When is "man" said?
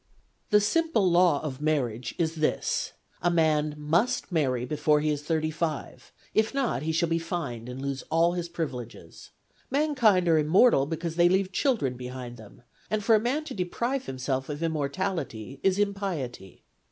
3.29-3.75, 13.19-13.43